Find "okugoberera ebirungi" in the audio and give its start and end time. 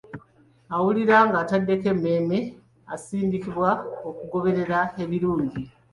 4.09-5.61